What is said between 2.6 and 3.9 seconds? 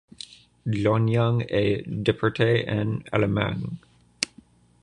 en Allemagne.